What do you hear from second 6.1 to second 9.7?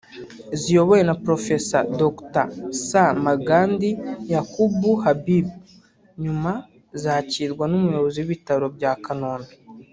nyuma zakirwa n’Umuyobozi w’Ibitaro bya Kanombe